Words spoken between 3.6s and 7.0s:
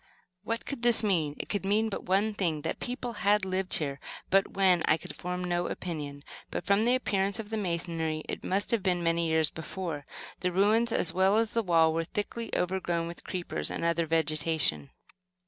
here. But when, I could form no opinion; but from the